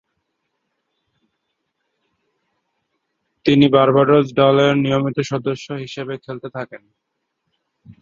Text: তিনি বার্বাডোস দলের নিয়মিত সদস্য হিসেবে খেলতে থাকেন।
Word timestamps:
তিনি 3.45 3.65
বার্বাডোস 3.75 4.27
দলের 4.39 4.73
নিয়মিত 4.77 5.17
সদস্য 5.31 5.67
হিসেবে 5.83 6.13
খেলতে 6.23 6.47
থাকেন। 6.57 6.83